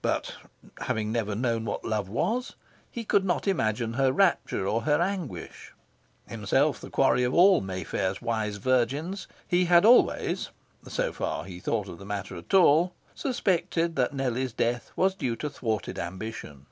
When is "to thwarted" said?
15.34-15.98